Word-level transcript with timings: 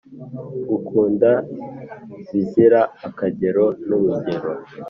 Ngukunda 0.71 1.31
bizira 2.31 2.81
akagero 3.07 3.65
n’urugero 3.87 4.49